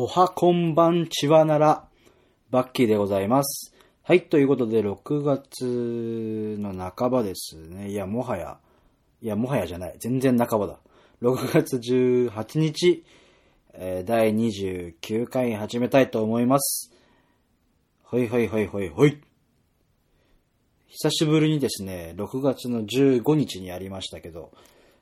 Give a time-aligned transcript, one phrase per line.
[0.00, 1.88] おはこんばんちはなら、
[2.52, 3.74] バッキーでございます。
[4.04, 7.90] はい、ということで、6月の半ばですね。
[7.90, 8.58] いや、もはや、
[9.20, 9.96] いや、もはやじゃない。
[9.98, 10.78] 全然半ばだ。
[11.20, 13.04] 6月18日、
[13.72, 16.92] えー第29回始めたいと思います。
[18.04, 19.20] ほいほいほいほいほい。
[20.86, 24.52] 久しぶりにですね、6月の15日にやりましたけど、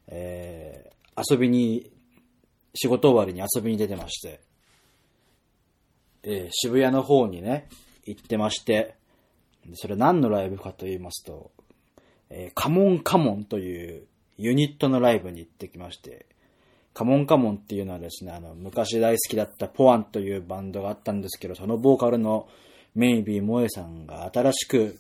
[0.06, 1.92] えー遊びに、
[2.74, 4.45] 仕事終わりに遊びに出てまして、
[6.26, 7.68] えー渋谷の方にね、
[8.04, 8.96] 行ってまして、
[9.74, 11.52] それ何のライブかと言いますと、
[12.30, 14.02] えーカモンカモンという
[14.36, 16.26] ユニットのライブに行ってきまして、
[16.92, 22.48] カモンカモンっていうのはですね、あの、昔大好きだったポアンというバンドがあったんですけど、そのボーカルの
[22.94, 24.98] メイビー萌えさんが新しく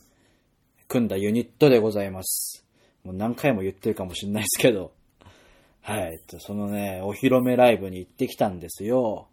[0.88, 2.64] 組んだユニットでございます。
[3.02, 4.92] もう何回も言ってるかもしれないですけど、
[5.80, 6.20] はい。
[6.38, 9.28] そのね、お披露目ライブに行ってきたんですよ。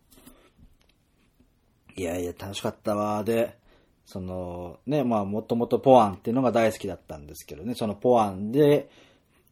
[1.95, 3.23] いやいや、楽しかったわ。
[3.23, 3.57] で、
[4.05, 8.89] その、ね、まあ、もともとポアンっていうのが大好きだったんですけどね、そのポアンで、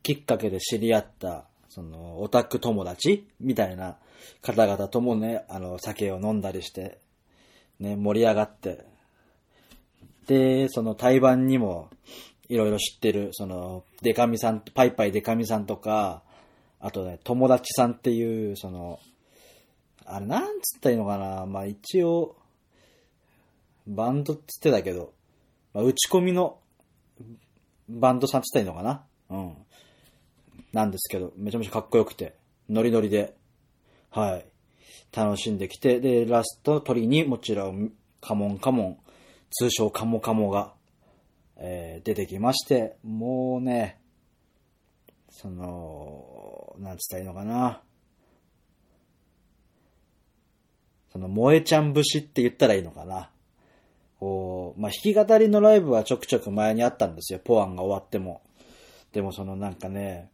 [0.04, 3.98] きっかけで知り合った、その、オタク友達みたいな
[4.42, 7.00] 方々ともね、あの、酒を飲んだりして、
[7.80, 8.86] ね、盛り上がって、
[10.28, 11.90] で、その対バンにも、
[12.50, 16.24] いろいろ知ってる、その、デカミさん、パイパイデカミさんとか、
[16.80, 19.00] あとね、友達さんっていう、その、
[20.14, 21.46] あれ、なんつったらいいのかな？
[21.46, 22.36] まあ一応、
[23.88, 25.14] バンドっつってたけど、
[25.74, 26.60] まあ、打ち込みの
[27.88, 29.04] バンドさんっつったらいいのかな？
[29.30, 29.56] うん。
[30.74, 32.36] なんですけど、めちゃめちゃかっこよくて、
[32.70, 33.36] ノリノリで、
[34.10, 34.46] はい。
[35.16, 38.98] 楽しんできて、で、ラスト鳥にもちろん、カモンカモン、
[39.52, 40.74] 通称カモカモが、
[41.58, 44.00] えー出てきまして、もうね、
[45.30, 47.82] その、なんつったらいいのかな？
[51.12, 53.30] その、萌えちゃん節って言ったらいいのかな。
[54.20, 57.40] こう、まあ、弾き語りのライブはちょくちょく前にあったんですよ。
[57.44, 58.42] ポアンが終わっても。
[59.12, 60.30] でもそのなんかね、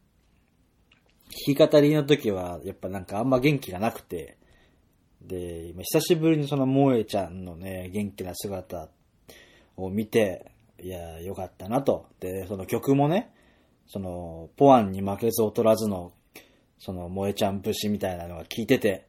[1.46, 4.36] 弾き語りの時は、やっぱなんかあんま元気がなくて、
[5.22, 8.88] で、今久しぶりにその萌えちゃんのね、元気な姿
[9.76, 12.06] を見て、いや、よかったなと。
[12.20, 13.30] で、その曲もね、
[13.88, 16.12] その、ポアンに負けず劣らずの、
[16.78, 19.06] その、萌えちゃん節みたいなのが聞いてて、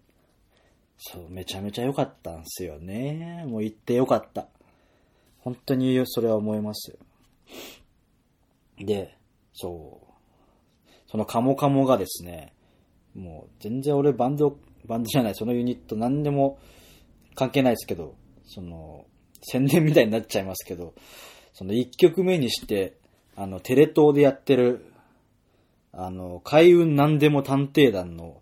[1.02, 3.46] そう、めちゃめちゃ良かったんすよね。
[3.48, 4.48] もう言って良かった。
[5.40, 7.00] 本当にそれは思います。
[8.78, 9.18] で、
[9.54, 10.92] そう。
[11.08, 12.54] そのカモカモがですね、
[13.16, 16.60] もう全然俺バンド、バンドじゃない、そのユニット何でも
[17.34, 19.06] 関係ないですけど、その、
[19.42, 20.94] 宣伝みたいになっちゃいますけど、
[21.54, 22.98] その一曲目にして、
[23.38, 24.86] あの、テレ東でやってる、
[25.94, 28.42] あの、海運何でも探偵団の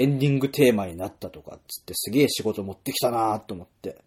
[0.00, 3.98] エンディングテーマになったとかっつってすげえ仕事持ってきたなと思って。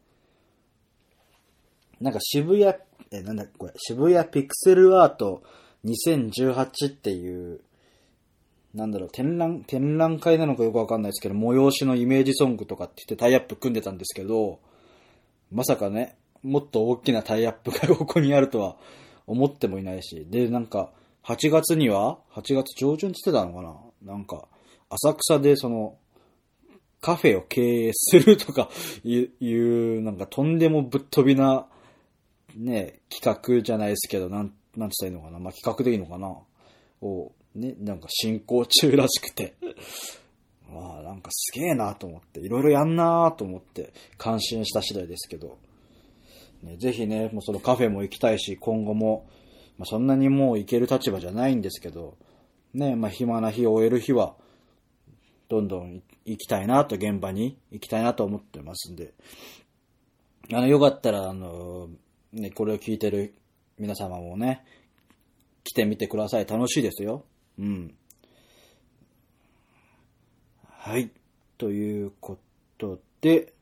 [2.02, 2.74] なんか渋谷、
[3.12, 5.44] え、なんだこれ、渋谷ピクセルアート
[5.86, 7.62] 2018っていう、
[8.74, 14.60] なんだろう、展覧、展覧会なのかよくわかんないですけど、催しのイメージソングとかって言ってタイアップ組んでたんですけど、
[15.52, 18.78] まさかね、もっと大きなタイアップがここにあるとは
[19.28, 20.92] 思ってもいないし、で、なんか、
[21.24, 23.62] 8月には、8月上旬って言ってたのか
[24.06, 24.14] な？
[24.14, 24.48] なんか、
[24.90, 25.98] 浅草でその、
[27.04, 28.70] カフェを経営するとか
[29.04, 31.68] いう、なんかとんでもぶっ飛びな、
[32.56, 36.34] ね、企画じゃないですけど、なん、なんつったらいいのかなまあ、企画でいいのかな
[37.02, 39.56] を、ね、なんか進行中らしくて。
[40.72, 45.58] まあ、なんかすげえなと思って、いろいろやんなと思って、感心した次第ですけど。
[46.64, 49.28] ね、ぜひね、もうそのカフェも行きたいし、今後も、
[49.78, 52.18] まあ、そんなにもう行ける立場じゃないんですけど、
[52.74, 54.36] ね、まあ、暇な日を終える日は、
[55.50, 59.14] どんどん行きたいなと、現場に行きたいなと思ってますんで、
[60.52, 61.90] あの、よかったら、あの、
[62.32, 63.34] ね、これを聞いてる
[63.78, 64.66] 皆様もね、
[65.64, 66.46] 来てみてください。
[66.46, 67.24] 楽しいですよ。
[67.58, 67.96] うん。
[70.68, 71.12] はい。
[71.58, 72.38] というこ
[72.78, 73.54] とで、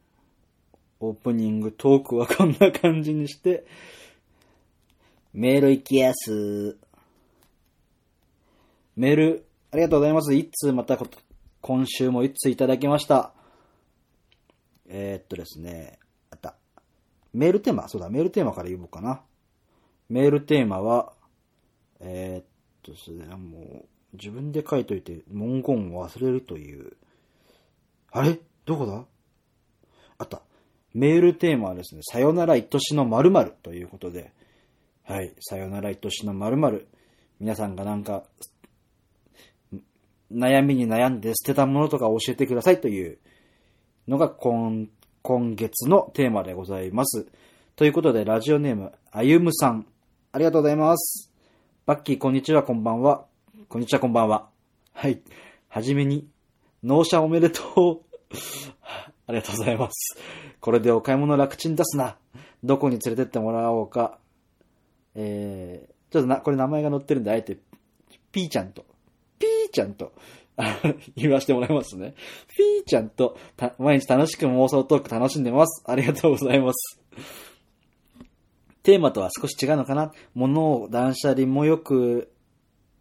[0.99, 3.65] オープニングトークはこんな感じにして、
[5.33, 6.77] メール行きやす。
[8.95, 10.33] メール、ありがとうございます。
[10.33, 10.97] 一通また、
[11.61, 13.33] 今週も一通いただきました。
[14.89, 15.99] えー、っとですね、
[16.31, 16.55] あった。
[17.33, 19.21] メールテーマ、そうだ、メールテーマから言おうかな。
[20.09, 21.13] メールテーマは、
[21.99, 22.45] えー、っ
[22.81, 26.97] とですね、もう、自分で書いといて文言を忘れるという。
[28.11, 28.39] あれ？
[28.65, 29.05] どこだ？
[30.17, 30.41] あった。
[30.93, 34.33] メールテーマはですね、さよなら愛しの〇〇ということで、
[35.03, 36.87] はい、さよなら愛しの〇〇。
[37.39, 38.23] 皆さんがなんか、
[40.31, 43.17] 悩みに悩んで捨てたものとか教えてくださいという
[44.07, 44.87] のが今、
[45.21, 47.27] 今月のテーマでございます。
[47.75, 49.85] ということで、ラジオネーム、あゆむさん。
[50.31, 51.31] ありがとうございます。
[51.85, 53.25] バッキー、こんにちは、こんばんは。
[53.69, 54.49] こんにちは、こんばんは。
[54.93, 55.21] はい。
[55.67, 56.27] はじめに、
[56.83, 57.61] 納車おめでと
[58.11, 58.17] う。
[59.27, 60.17] ありがとうございます。
[60.59, 62.17] これでお買い物楽ちん出すな。
[62.63, 64.19] どこに連れてってもらおうか。
[65.15, 67.57] えー、ちょっとな、これ名前が載ってるんで、あえて、
[68.31, 70.11] ピーちゃんと、ーちゃんと、
[71.15, 72.13] 言わせてもらいますね。
[72.55, 73.37] ピーちゃんと、
[73.79, 75.83] 毎日楽しく妄想トーク楽しんでます。
[75.87, 76.99] ありがとうございます。
[78.83, 80.11] テーマとは少し違うのかな？
[80.33, 82.31] 物を断捨離もよく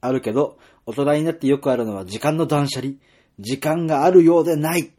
[0.00, 2.94] あるけど、大人になってよくあるのは時間の断捨離。
[3.38, 4.93] 時間があるようでない。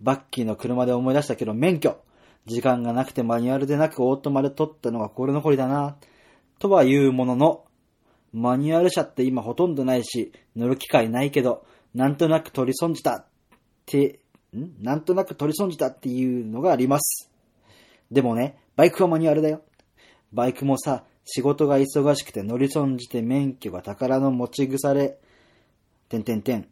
[0.00, 1.98] バッキーの車で思い出したけど、免許。
[2.46, 5.96] 時間がなくてマニュアルでなくオートマで取ったのが心残りだな。
[6.58, 7.64] とは言うものの、
[8.32, 11.64] マニュアル車って今ほとんどないし、乗る機会ないけど、
[11.94, 13.24] なんとなく取り損じたっ
[13.86, 14.20] て、
[14.54, 14.82] ん？
[14.82, 17.30] なんとなく取り損じたっていうのがあります。
[18.10, 19.62] でもね、バイクはマニュアルだよ。
[20.32, 25.18] バイクもさ、仕事が忙しくて乗り損じて免許が宝の持ち腐れ、
[26.08, 26.68] てんてんてん。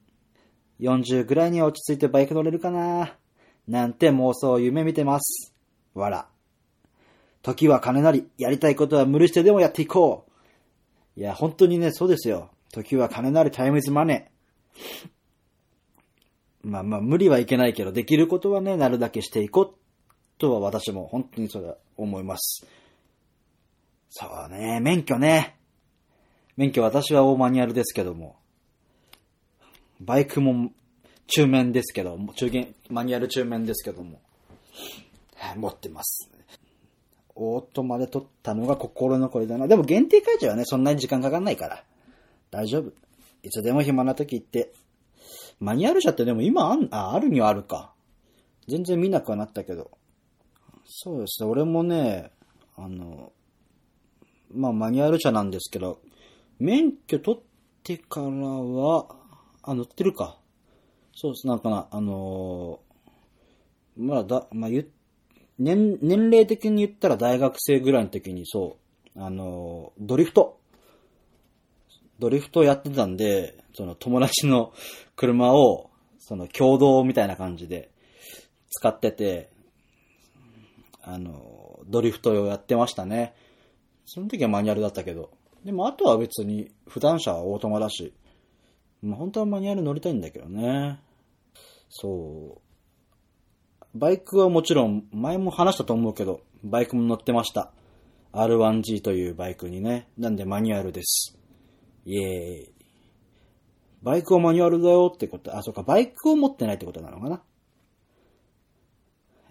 [0.81, 3.15] 40ぐらいには落ち着いてバイク乗れるかな
[3.67, 5.55] なんて妄想を夢見てます。
[5.95, 6.29] わら。
[7.43, 10.24] 時は金なり、やりたいことは無理してでもやっていこう。
[11.17, 12.51] いや、本当にね、そうですよ。
[12.73, 15.09] 時は金なり、タイムズマネー。
[16.63, 19.85] まあまあ、無理はいけないけど、できることはね、なるだけしていこう。
[20.39, 22.67] とは私も本当にそれは思います。
[24.11, 25.57] そうね、免許ね。
[26.57, 28.37] 免許私は大マニュアルですけども。
[30.01, 30.73] バイクも
[31.27, 34.21] 中面ですけど、中元、マニュアル中面ですけども。
[35.57, 36.34] 持ってます。
[37.37, 39.67] オートマで撮ったのが心残りだな。
[39.67, 41.85] でも限定解除はね、そんなに時間かかんないから。
[42.51, 42.93] 大丈夫。
[43.43, 44.73] いつでも暇な時行って。
[45.59, 47.93] マニュアル車ってでも今あん、あ、あるにはあるか。
[48.69, 49.91] 全然見なくはなったけど。
[50.87, 52.31] そうですね、俺もね、
[52.77, 53.33] あの、
[54.53, 56.01] まあマニュアル車なんですけど、
[56.59, 57.43] 免許取っ
[57.83, 59.07] てからは、
[59.63, 60.39] あ、乗ってるか。
[61.15, 62.85] そうです、なんかな、あのー
[63.97, 64.85] まだ、まあ言っ
[65.59, 68.77] 年、年齢的に言ったら大学生ぐらいの時にそ
[69.17, 70.59] う、あのドリフト。
[72.19, 74.73] ドリフトやってたんで、その友達の
[75.17, 77.91] 車を、その共同みたいな感じで
[78.71, 79.51] 使ってて、
[81.03, 83.35] あのドリフトをやってましたね。
[84.07, 85.31] その時はマニュアルだったけど。
[85.65, 88.15] でもあとは別に普段車はオートマだし、
[89.03, 91.01] まあ、本当はマニュアル乗りたいんだけどね。
[91.89, 92.64] そう。
[93.95, 97.71] バイクはもちろん、前も話したと思うけど、バイクも乗ってました。
[98.33, 100.09] R1G というバイクにね。
[100.19, 101.39] なんでマニュアルです。
[102.05, 102.75] イエーイ。
[104.03, 107.43] バイクはマニュアルだよってこと、あ、そうか、バイクを持ってないってことなのかな。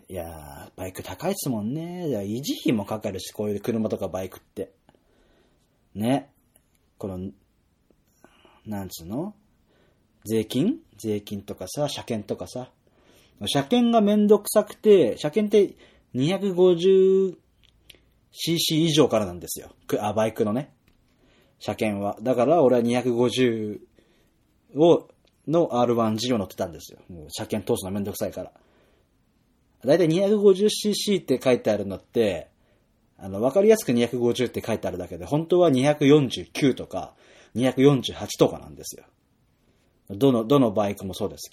[0.09, 2.05] いやー、バイク高いっすもんね。
[2.05, 4.73] 維持費もかかるし、こういう車とかバイクって。
[5.95, 6.29] ね。
[6.97, 7.31] この、
[8.65, 9.33] なんつうの？
[10.25, 10.79] 税金？
[10.97, 12.69] 税金とかさ、車検とかさ。
[13.47, 15.75] 車検がめんどくさくて、車検って
[16.15, 17.35] 250cc
[18.69, 19.69] 以上からなんですよ。
[19.99, 20.73] あ、バイクのね。
[21.59, 22.17] 車検は。
[22.21, 23.79] だから俺は250
[24.75, 25.07] を、
[25.47, 26.99] の R1G を乗ってたんですよ。
[27.09, 28.51] もう車検通すのめんどくさいから。
[29.85, 32.49] だいたい 250cc って書いてあるのって、
[33.17, 37.13] あの、わかりやすく250って書いてあるだけで、本当は249とか、
[37.55, 39.05] 248とかなんですよ。
[40.09, 41.51] どの、どのバイクもそうです。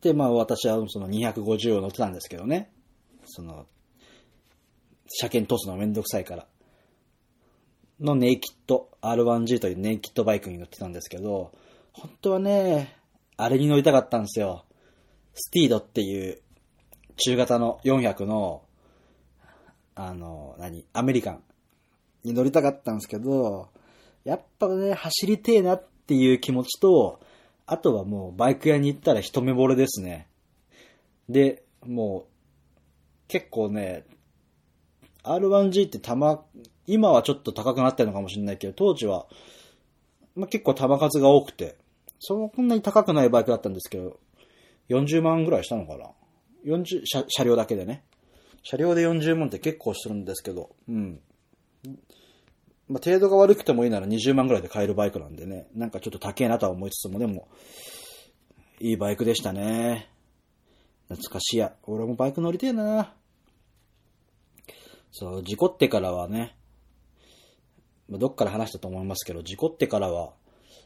[0.00, 2.70] で、まあ私はその250を乗ってたんですけどね。
[3.24, 3.66] その、
[5.08, 6.46] 車検通すのめんどくさいから。
[8.00, 11.52] のネイキッド、R1G というネイキッドバイクに乗ってたんですけど、
[11.92, 12.94] 本当はね、
[13.36, 14.66] あれに乗りたかったんですよ。
[15.34, 16.40] スティードっていう
[17.16, 18.62] 中型の400の、
[19.94, 21.42] あの、何、アメリカン
[22.24, 23.70] に乗りたかったんですけど、
[24.24, 27.20] やっぱね、走りてえなっていう気持ちと、
[27.66, 30.28] あとはもうバイク屋に行ったら一目惚れですね。
[31.28, 34.04] で、もう、結構ね、
[35.24, 36.44] R1G って弾、
[36.86, 39.26] 今はちょっと高くなってるのかもしれないけど、当時は、
[40.36, 41.76] まあ、結構弾数が多くて、
[42.20, 44.20] そんなに高くないバイクだったんですけど、
[44.88, 46.10] 40万ぐらいしたのかな
[46.64, 48.04] ?40、車車両だけでね。
[48.62, 51.20] 車両で40万って結構するんですけど、うん。
[52.88, 57.48] まあ、程度が悪くてもいいなら20万ぐらいで買えるバイクなんでね、なんかちょっと高えなとは思いつつも、でも、
[58.78, 60.10] いいバイクでしたね。
[61.08, 61.72] 懐かしいや。
[61.84, 63.12] 俺もバイク乗りてえな。
[65.10, 66.56] そう、事故ってからはね、
[68.08, 70.32] まどっから話したと思いますけど、事故ってからは、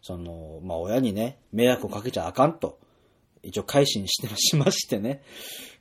[0.03, 2.79] その、まあ、親にね、迷惑をかけちゃあかんと
[3.43, 5.23] 一応改心して しましてね。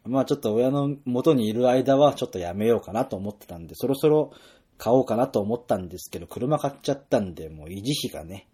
[0.06, 4.32] まあちょっと親の元にいる間はちょっとやめようかなと思ってたんで、そろそろ
[4.80, 8.48] 買おうかなと思ったんですけど、車買っちゃったんで、もう維持費がね、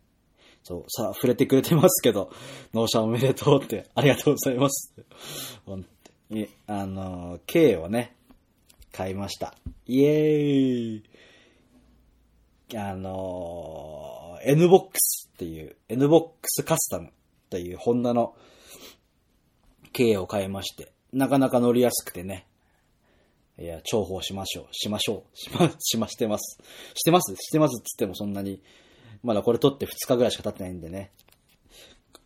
[0.63, 2.31] そう、さ、触れてくれてますけど、
[2.73, 4.93] 納車おめでとうって、ありがとうございます。
[5.65, 5.85] 本
[6.29, 8.15] 当に、あの、K をね、
[8.91, 9.53] 買いました。
[9.85, 11.03] イエーイ
[12.73, 14.87] あの、NBOX
[15.29, 17.11] っていう、NBOX カスタム
[17.51, 18.35] というホンダの
[19.93, 22.47] K を買いまして、なかなか乗りやすくてね。
[23.57, 24.67] いや、重宝しましょう。
[24.73, 25.37] しましょう。
[25.37, 26.59] しま、 しましてます。
[26.93, 28.61] してますしてますっつってもそんなに、
[29.23, 31.11] まだこれ撮って2日ぐらいしか経ってないんでね。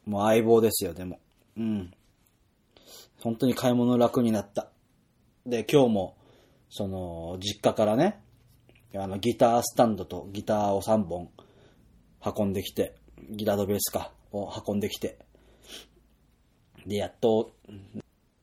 [0.06, 1.20] もう相棒ですよ、でも。
[1.56, 1.94] うん。
[3.22, 4.72] 本当に買い物楽になった。
[5.46, 6.18] で、今日も、
[6.70, 8.22] その、実家からね、
[8.96, 11.30] あの、ギタースタンドとギターを3本
[12.38, 12.96] 運んできて、
[13.30, 15.20] ギターとベースか、を運んできて、
[16.86, 17.52] で、やっと、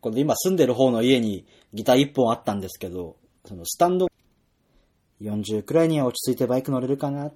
[0.07, 1.45] この今住んでる方の家に
[1.75, 4.07] ギター1本あったんですけど、そのスタンド、
[5.21, 7.27] 40くらいには落ち着いてバイク乗れるかな。
[7.27, 7.33] い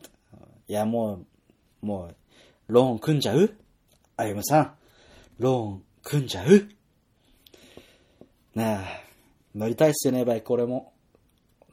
[0.68, 1.24] や、も
[1.82, 2.16] う、もう、
[2.68, 3.52] ローン組んじゃう？
[4.16, 4.72] あゆむさん、
[5.40, 6.68] ローン組んじゃう？
[8.54, 8.86] ね
[9.56, 10.92] え、乗りたいっすよね、バイク、俺も。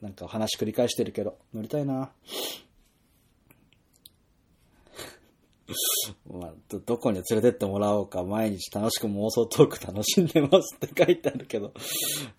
[0.01, 2.10] なんか話繰り返してるけど、乗りたいな。
[6.32, 11.74] まあ、ど、どこに連れてってもらおうか、毎日楽しく妄想トーク楽しんでますって書いてあるけど、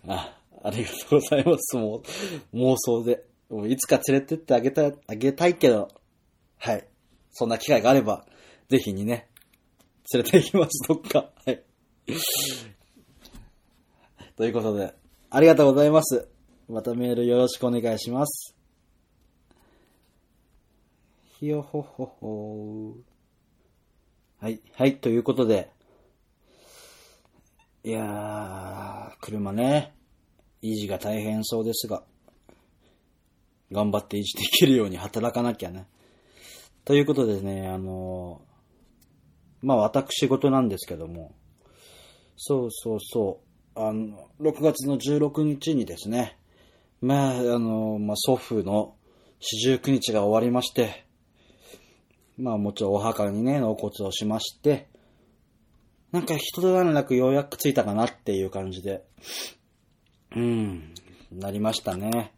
[0.06, 1.76] あ、ありがとうございます。
[1.76, 2.02] も
[2.52, 3.24] う、妄想で。
[3.48, 5.88] もういつか連れてってあげた、あげたいけど、
[6.58, 6.86] はい。
[7.32, 8.26] そんな機会があれば、
[8.68, 9.28] ぜひにね、
[10.12, 11.30] 連れて行きます、どっか。
[11.46, 11.62] はい。
[14.36, 14.94] ということで、
[15.30, 16.28] ありがとうございます。
[16.68, 18.54] またメールよろしくお願いします。
[21.38, 23.17] ひよほほほー
[24.40, 25.68] はい、はい、ということで、
[27.82, 29.96] いやー、車ね、
[30.62, 32.04] 維持が大変そうですが、
[33.72, 35.88] 頑張って維持できるように働かなきゃね。
[36.84, 38.40] ということでね、あの
[39.60, 41.34] まあ私事なんですけども、
[42.36, 43.40] そうそうそ
[43.74, 46.38] う、あの、6月の16日にですね、
[47.00, 48.94] まあ、あのまあ祖父の
[49.40, 51.07] 四十九日が終わりまして、
[52.38, 54.88] まあもちろんお墓にね、納骨をしまして、
[56.12, 59.04] なんか人と段落ようやくついたかなっていう感じで、
[60.34, 60.94] うん、
[61.32, 62.32] なりましたね。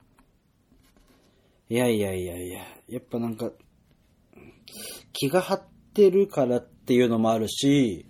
[1.68, 3.52] いやいやいやいや、やっぱなんか、
[5.12, 5.62] 気が張っ
[5.94, 8.06] てるからっていうのもあるし、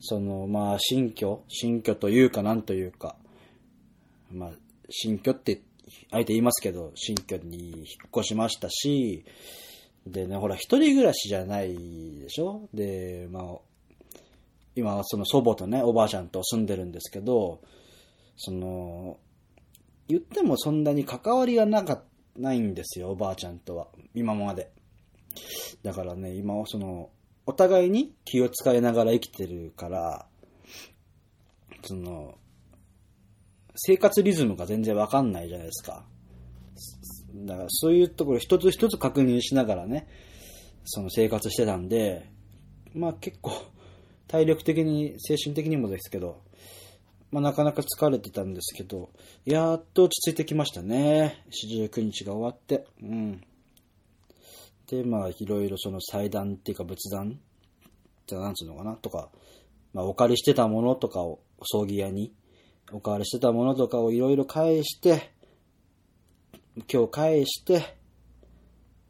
[0.00, 3.16] その、まあ、新居新居というかなんというか、
[4.30, 4.52] まあ、
[4.88, 5.60] 新居って、
[6.10, 7.84] あえて言いますけど、新居に引っ
[8.16, 9.24] 越しましたし、
[10.06, 11.74] でね、ほら、一人暮らしじゃない
[12.18, 12.68] でしょ？
[12.74, 13.44] で、まあ、
[14.74, 17.60] 今はその祖母とね、おばあちゃんと住んでるんですけど、
[18.36, 19.18] その、
[20.08, 22.02] 言ってもそんなに関わりがなか、
[22.36, 23.88] ないんですよ、おばあちゃんとは。
[24.14, 24.70] 今まで。
[25.82, 27.10] だからね、今はその、
[27.44, 30.26] お互いに気を使いながら生きてるから、
[31.84, 32.38] その、
[33.76, 36.04] 生活リズムが全然わかんないじゃないですか。
[37.34, 40.06] だからそういうところ一つ一つ確認しながらね、
[40.84, 42.28] その生活してたんで、
[42.94, 43.52] まあ結構
[44.28, 46.40] 体力的に、精神的にもですけど、
[47.30, 49.10] まあなかなか疲れてたんですけど、
[49.44, 51.44] やっと落ち着いてきましたね。
[51.50, 52.86] 四十九日が終わって。
[53.02, 53.42] うん。
[54.86, 59.30] で、まあいろいろその祭壇っていうか仏壇ってなんつうのかなとか、
[59.92, 62.32] まあお借りしてたものとかを葬儀屋に
[62.90, 65.31] お借りしてたものとかをいろいろ返して、
[66.90, 67.96] 今日返して、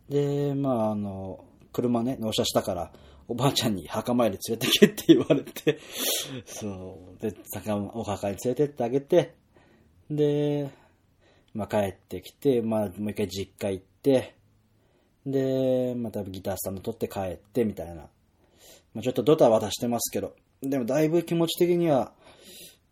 [0.09, 2.93] で、まあ、あの、車ね、納車したから、
[3.29, 5.79] おばあちゃんに墓参り連れてけって言われて、
[6.45, 7.35] そう、で、
[7.95, 9.35] お墓に連れてってあげて、
[10.11, 10.71] で、
[11.55, 14.35] まあ帰ってきて、まあもう一回実家行って、
[15.25, 18.09] で、またギタースタンド取って帰ってみたいな。
[18.93, 22.13] まあちょっとドタバタしてますけど、でもだいぶ気持ち的には、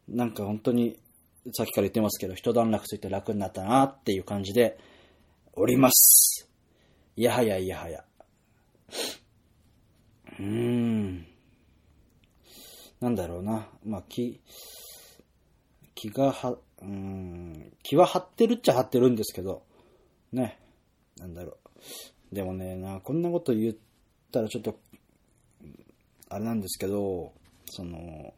[0.08, 0.98] なんか本当に
[1.52, 4.78] さっきから言ってますけど、一段落ついて楽になったなっていう感じで
[5.54, 6.48] おります。
[7.16, 8.04] いやはやいやはや。
[10.38, 11.26] うーん。
[13.00, 13.68] なんだろうな。
[13.84, 14.40] まあ、気、
[15.94, 19.62] 気がは、うん、気は張ってるっちゃ張ってるんですけど、
[20.32, 20.58] ね。
[21.18, 21.56] なんだろ
[22.32, 22.34] う。
[22.34, 23.74] でもね、な、こんなこと言っ
[24.30, 24.78] たらちょっと、
[26.28, 27.32] あれなんですけど、
[27.66, 28.34] その、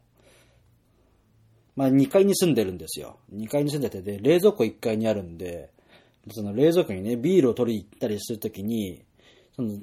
[1.76, 3.18] まあ2階に住んでるんですよ。
[3.34, 5.70] 2階に住んでて、で、冷蔵庫1階にあるんで、
[6.30, 9.04] その冷蔵庫にね、ビールを取りに行ったりするときに、
[9.56, 9.80] その、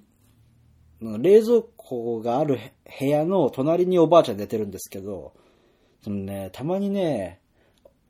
[1.17, 2.59] 冷蔵庫がある
[2.99, 5.33] 部屋の隣におばあちゃん寝てるんですけど、
[6.03, 7.39] そのね、たまにね、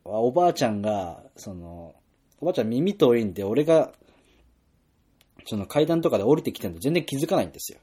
[0.04, 1.94] おばあちゃんが、その、
[2.40, 3.92] おばあちゃん耳遠いんで、俺が、
[5.46, 7.78] その階段とかで降りてきてんの全然気づかないんですよ。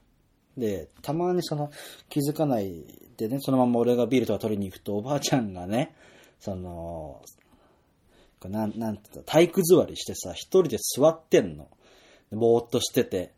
[0.56, 1.70] で、たまにその
[2.08, 2.84] 気づかない
[3.18, 5.94] でね、そのまま俺がビールとか取りに行くと、おばあちゃんがね、
[6.38, 7.20] その、
[8.44, 11.66] なん、なんて言体育座りしてさ、一人で座ってんの。
[12.30, 13.32] ぼーっとしてて。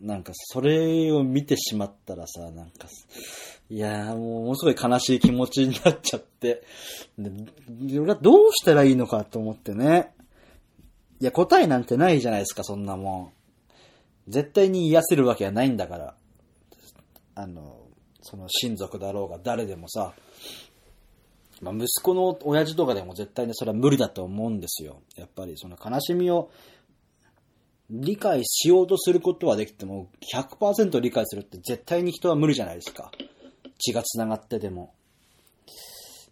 [0.00, 2.88] なんか、それを見てしまったらさ、なんか、
[3.68, 6.62] いやーもう、ものすごい悲しい気持ちになっちゃって。
[7.18, 10.14] で、俺はどうしたらいいのかと思ってね。
[11.20, 13.32] いや、答えなんてないじゃないですか、そんなも
[14.28, 14.30] ん。
[14.30, 16.14] 絶対に癒せるわけはないんだから。
[17.34, 17.89] あの、
[18.22, 20.12] その親族だろうが誰でもさ、
[21.60, 25.02] まあ、息子の親父とかでも絶対にそれは無理だと思うんですよ。
[25.16, 26.50] やっぱりその悲しみを
[27.90, 33.10] 理解しようとすることはできても100%理解するって絶対に人は無理じゃないですか。
[33.78, 34.94] 血が繋がってでも。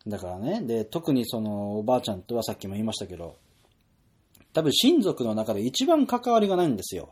[0.06, 3.36] だからね、で、特にそのおばあちゃんとはさっきも言いましたけど、
[4.52, 7.10] 多分親族の中で一番関わりがないんですよ。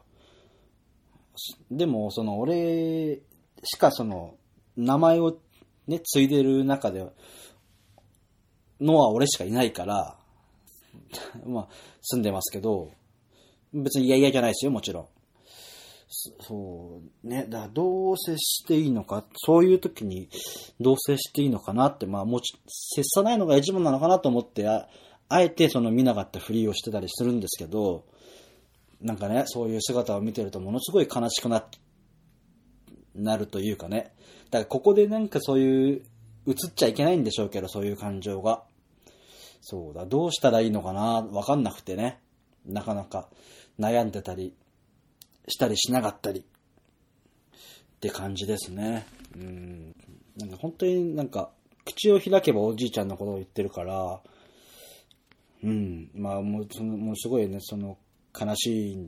[1.71, 3.21] でも、その俺
[3.65, 4.36] しかその
[4.77, 5.39] 名前を
[5.87, 7.07] ね、継いでる中で
[8.81, 10.17] のは俺しかいないから、
[11.47, 11.69] まあ、
[12.03, 12.91] 住んでますけど、
[13.73, 15.09] 別に嫌々じゃないですよ、もちろん。
[16.09, 20.29] そう、ね、だからどう接していいのか、そういう時に
[20.81, 24.89] どう接していいのかなって、まあもち、接さないのが一番なのかなと思って、あ
[25.29, 28.05] あえてその見なかったふりをしてたりするんですけど、
[29.01, 31.65] なんかね、そういう姿を見てるとものすごい悲しくなっ、
[33.17, 34.13] なるというかね。
[34.51, 36.03] だからここでなんかそういう、
[36.49, 38.63] 映っちゃいけないんでしょうけど、そういう感情が。
[39.61, 42.21] そうだ、どうしたらいいのかな、わかんなくてね。
[42.65, 43.29] なかなか
[43.79, 44.55] 悩んでたり、
[45.49, 46.45] したりしなかったり、っ
[48.01, 49.07] て感じですね。
[49.35, 49.95] うん。
[50.37, 51.51] なんか本当になんか、
[51.85, 54.21] 口を開けばおじいちゃんのことを言ってるから、
[55.63, 56.11] うん。
[56.15, 57.99] まあ、もう、その、もうすごいね、その、
[58.39, 58.99] 悲しい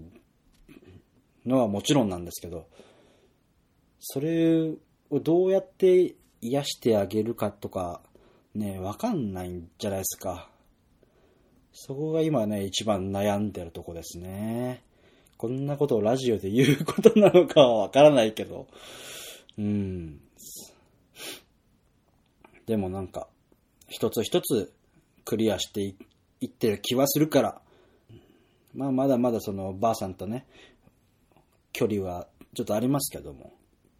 [1.47, 2.67] のはもちろんなんですけど、
[4.01, 4.71] それ
[5.11, 8.01] をどうやって癒してあげるかとか、
[8.55, 10.49] ね、わかんないんじゃないですか。
[11.73, 14.83] そこが今ね、一番悩んでるとこですね。
[15.37, 18.67] こんなことをラジオで言うことなのかはわからないけど。
[19.57, 20.21] うん。
[22.67, 23.29] でもなんか、
[23.89, 24.73] 一つ一つ
[25.25, 25.95] クリアして
[26.41, 27.63] いってる気はするから、
[28.75, 30.47] まあまだまだそのばあさんとね、
[31.73, 33.53] 距離はちょっとありますけども、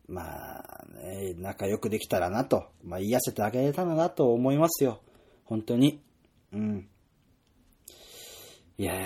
[0.09, 5.01] まあね、仲良くできたらなと、まあ癒せてあげれたらなと思いますよ。
[5.45, 6.01] 本当に。
[6.53, 6.89] うん。
[8.79, 8.97] いやー、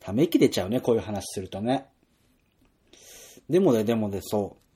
[0.00, 1.86] ため息出ちゃうね、こういう話するとね。
[3.48, 4.66] でもね、でもね、そう。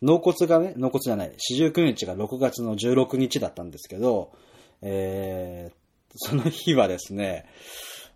[0.00, 4.32] 納骨がね、納骨じゃない、四十九日が6月の16日だったんですけど、
[4.80, 5.74] えー、
[6.14, 7.46] その日はですね、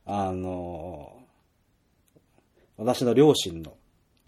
[0.05, 1.23] あの
[2.77, 3.77] 私の両親の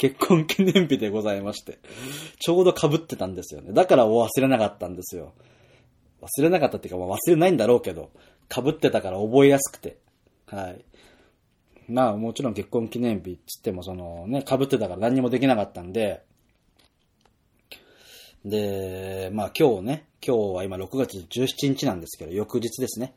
[0.05, 1.79] 結婚記念日でございまして、
[2.39, 3.73] ちょうど被ってたんですよね。
[3.73, 5.33] だから忘れなかったんですよ。
[6.21, 8.11] 忘れなかったっていうか、まあ、忘れないんだろうけど、
[8.55, 9.97] 被ってたから覚えやすくて。
[10.45, 10.85] はい。
[11.89, 16.23] まあもちろん結婚記念日っつってもそのね、被ってたから何にもできなかったんで、
[18.45, 23.15] で、まあ今日ね、今日は今6月17日なんですけど、翌日ですね、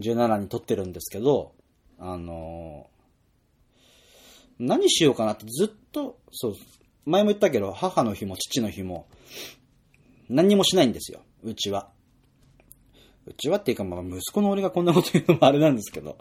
[0.00, 1.52] 17に撮ってるんですけど、
[1.98, 2.99] あのー、
[4.60, 6.54] 何しようかなってずっと、そう、
[7.06, 9.08] 前も言ったけど、母の日も父の日も、
[10.28, 11.88] 何にもしないんですよ、うちは。
[13.26, 16.18] うちはっていうか、まあ、息子の俺がこんなこと言うのもあれなんですけど、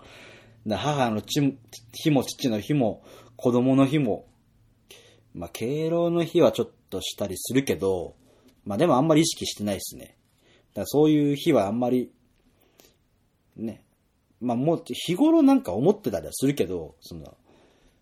[0.68, 3.04] 母の日も父の日も
[3.36, 4.26] 子供の日も、
[5.34, 8.16] まあ、敬老の日はちょっとしたりするけど、
[8.66, 10.18] まあでもあんまり意識してないですね。
[10.74, 12.12] だそういう日はあんまり、
[13.56, 13.84] ね。
[14.40, 17.36] まあもう日頃なんか思ってたりはするけど、その、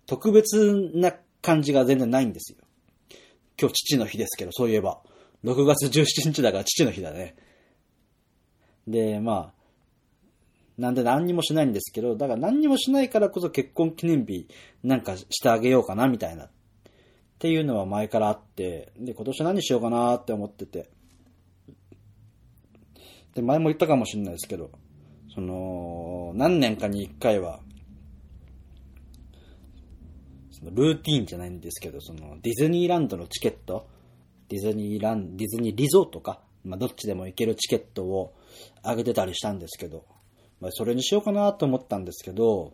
[0.08, 2.58] 特別な感じが全然ないんですよ。
[3.60, 5.02] 今日父の日ですけど、そういえば。
[5.43, 7.36] 6月17日だから父の日だね。
[8.88, 9.58] で、まあ、
[10.78, 14.48] なんで何にもしないんですけど、だから何にもしないからこそ結婚記念日
[14.84, 16.46] なんかしてあげようかなみたいな。
[16.46, 16.50] っ
[17.39, 20.89] ていうのは前からあって、で、今年何しようかなって思ってて。
[23.36, 24.72] で、前も言ったかもしれないですけど、
[25.34, 27.60] その、何年かに一回は、
[30.58, 33.88] そのルーティーンじゃないんですけど、そのディズニーランドのチケット、
[34.50, 38.34] ディズニーラン、ディズニーリゾートか、まあどっちでも行けるチケットを
[38.82, 40.06] あげてたりしたんですけど、
[40.60, 42.74] まあ、それにしようかなと思ったんですけど、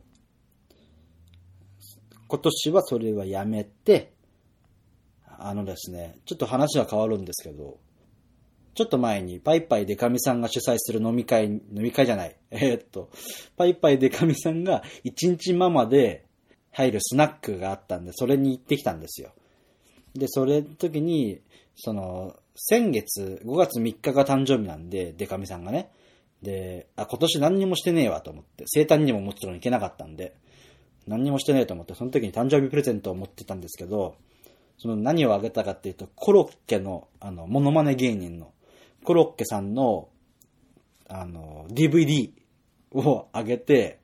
[2.27, 4.13] 今年はそれはやめて、
[5.37, 7.79] あのですね、ちょっと話は変わるんですけど、
[8.75, 12.35] ちょっと前に、パイパイデカミさんが主催する飲み会、飲み会じゃない。
[12.49, 13.09] えーっと、
[13.55, 16.25] パイパイデカミさんが一日ママで
[16.73, 19.31] 入るスナックがあったんで、それに行ってきたんですよ。
[20.15, 21.39] で、それの時に、
[21.75, 25.91] その、先月、5月3日が誕生日なんで、デカミさんがね。
[26.41, 30.35] で、あ、今年何にもしてねえわと思って、生誕にももちろん行けなかったんで、
[31.07, 34.15] 何にもしてねえと思って、その時に誕生日プレゼントを持ってたんですけど、
[34.77, 38.51] その何をあげたかっていうと、コロッケの、あの、モノマネ芸人の、
[39.03, 40.09] コロッケさんの、
[41.07, 42.31] あの、DVD
[42.93, 43.99] をあげて、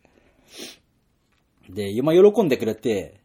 [1.69, 3.19] で、今喜んでくれて、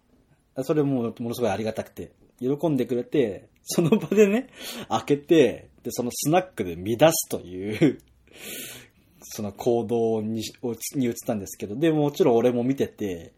[0.62, 4.48] それもものすごいありがたくて、喜んでくれて、その場でね、
[4.88, 7.98] 開けて、で、そのスナックで乱すという、
[9.22, 10.42] その行動に、
[10.94, 13.32] に移ったんですけど、で、もちろん俺も見てて、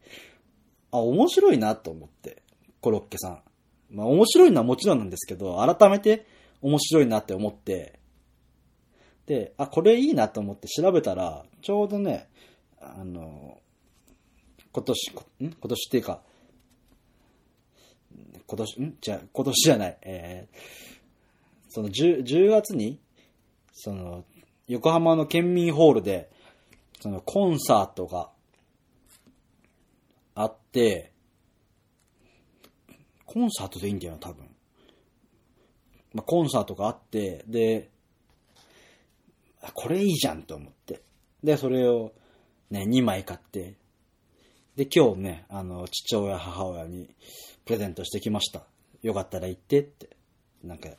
[0.90, 2.42] あ、面白いなと思って、
[2.81, 3.42] コロッケさん。
[3.90, 6.27] まあ面白いのはもちろんなんですけど、改めて
[6.61, 8.01] 面白いなって思って、
[9.27, 12.29] で、あ、これいいなと思って調べたら、ちょうどね、
[12.81, 13.59] あの、
[14.77, 15.15] 今年、ん？
[15.39, 16.21] 今年っていうか、
[18.47, 18.97] 今年、ん？
[19.01, 20.57] じゃ今年じゃない、えー、
[21.71, 23.01] その 10, 10月に、
[23.73, 24.25] その、
[24.69, 26.31] 横浜の県民ホールで、
[27.01, 28.29] そのコンサートが
[30.35, 31.11] あって、
[33.25, 34.45] コンサートでいいんだよな、多分。
[36.12, 37.89] まあ、コンサートがあって、で、
[39.73, 41.01] これいいじゃんと思って。
[41.43, 42.12] で、それを
[42.71, 43.75] ね、2枚買って、
[44.77, 47.09] で、今日ね、あの、父親、母親に
[47.65, 48.62] プレゼントしてきました。
[49.03, 50.11] よかったら行ってって。
[50.62, 50.95] なんか、好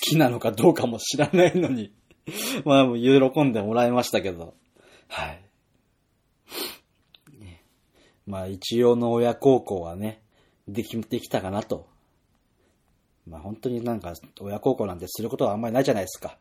[0.00, 1.92] きなのかどうかも知らないのに、
[2.64, 4.54] まあ、も喜んでもらいましたけど、
[5.08, 5.42] はい。
[8.26, 10.22] まあ、一応の親孝行はね、
[10.66, 11.86] でき、できたかなと。
[13.26, 16.38] まあ、本当になんか、親孝行なんてすることはあんまりないじゃないですか。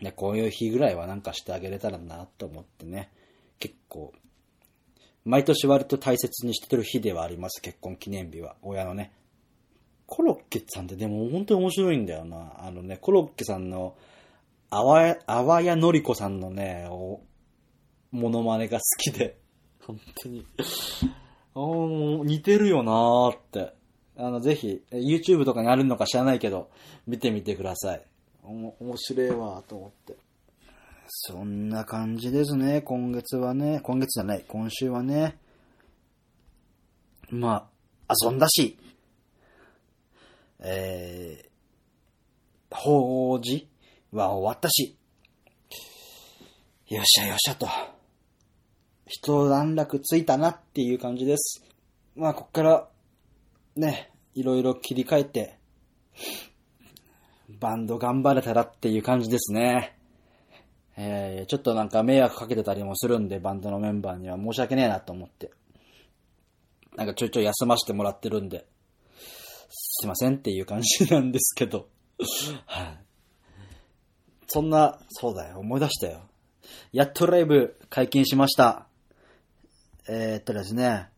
[0.00, 3.10] ね、こういう日ぐらいはなんかしてあげれたらなと思ってね、
[3.60, 4.12] 結構、
[5.24, 9.12] 毎年割と大切にしてる日ではあります、結婚記念日は、親のね。
[10.06, 12.54] コロッケさんってでも本当に面白いんだよな。
[12.58, 13.94] あのね、コロッケさんの、
[14.68, 17.20] あわや、あわやのりこさんのね、お、
[18.10, 19.38] モノマネが好きで、
[19.86, 20.44] 本当に、
[21.54, 21.60] あ
[22.24, 23.74] 似てるよなーって。
[24.16, 26.70] あの、ぜひ、YouTube とかにあるのか知らないけど、
[27.06, 28.02] 見てみてください。
[28.42, 28.48] お
[28.80, 30.16] 面白いわ、と思って。
[31.12, 33.80] そんな感じですね、今月はね。
[33.82, 35.36] 今月じゃない、今週はね。
[37.30, 37.68] ま
[38.06, 38.78] あ、遊んだし、
[40.60, 43.68] えー、法事
[44.12, 44.96] は終わったし、
[46.86, 47.66] よっしゃよっしゃと、
[49.06, 51.64] 一段落ついたなっていう感じです。
[52.14, 52.88] まあ、こっから、
[53.74, 55.58] ね、いろいろ切り替えて、
[57.58, 59.96] バンド頑張れたらっていう感じですね。
[60.96, 65.50] えー、ちょっとなんか迷惑かけてたりもするんで、バンドのメンバーには申し訳ねえなと思って。
[66.96, 68.66] なんかちょいちょい休ませてもらってるんで、
[69.70, 71.88] すいませんっていう感じなんですけど。
[72.66, 72.98] はい。
[74.48, 76.22] そんな、そうだよ、思い出したよ。
[76.92, 78.86] やっとライブ解禁しました。
[80.08, 81.08] えー、っとですね、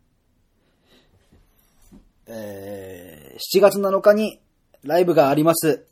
[2.27, 4.41] えー、7月7日に
[4.83, 5.87] ライブがあります。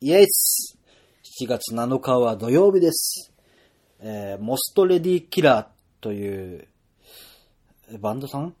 [0.00, 0.75] イエス
[1.42, 3.32] !7 月7日は土曜日です。
[4.00, 6.68] えー、モストレディキラーという、
[8.00, 8.54] バンドさん？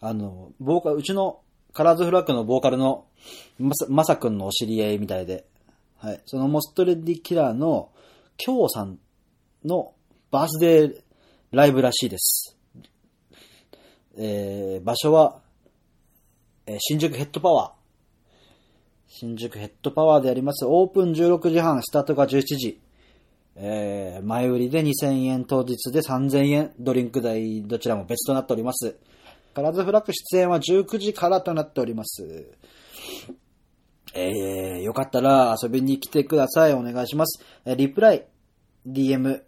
[0.00, 1.40] あの、ボーカル、うちの
[1.72, 3.06] カラーズフラッグのボーカルの
[3.58, 5.46] まさ、まさくんのお知り合いみたいで、
[5.98, 6.22] はい。
[6.26, 7.90] そのモストレディキラーの、
[8.36, 8.98] キョウさん
[9.64, 9.94] の
[10.30, 11.00] バースデー
[11.50, 12.56] ライブらしいです。
[14.16, 15.40] えー、場所は、
[16.66, 17.83] えー新宿ヘッドパワー。
[19.16, 20.64] 新宿ヘッドパワーであります。
[20.66, 22.80] オープン16時半、スタートが17時。
[23.54, 28.96] えー、前売りで2000円、当日で3000円、ドリンク代どちらも別となっております。
[29.54, 32.56] カラーズフラッグ出演は19時からとなっております。
[34.14, 36.74] えー、よかったら遊びに来てください。
[36.74, 37.40] お願いします。
[37.64, 38.26] えーリプライ、
[38.84, 39.42] DM、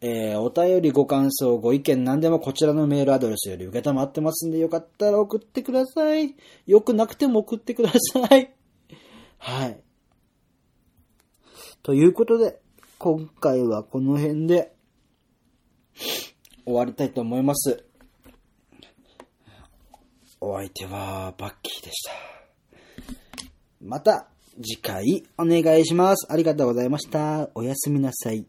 [0.00, 6.36] えー、お便りご感想、ご意見、何でもこちらのメールアドレスより受けたまってますんで、よかったら送ってください。
[6.66, 8.54] よくなくても送ってください。
[9.38, 9.80] はい。
[11.82, 12.60] ということで、
[12.98, 14.72] 今回はこの辺で
[16.64, 17.87] 終わりたいと思います。
[20.40, 22.12] お相手はバッキーでした。
[23.80, 24.28] また
[24.62, 26.26] 次回お願いします。
[26.30, 27.48] ありがとうございました。
[27.54, 28.46] おやすみなさい。